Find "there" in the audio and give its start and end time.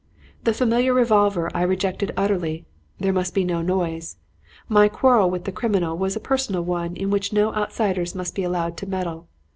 2.99-3.13